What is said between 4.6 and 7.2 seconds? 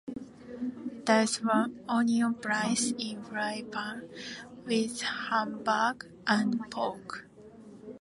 with Hamburg and pork.